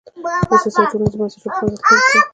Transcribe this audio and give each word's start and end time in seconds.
د 0.49 0.51
سیاسي 0.61 0.77
او 0.81 0.89
ټولنیزو 0.91 1.19
بنسټونو 1.19 1.51
په 1.51 1.55
له 1.57 1.61
منځه 1.67 1.83
تلو 1.85 2.05
سره 2.07 2.21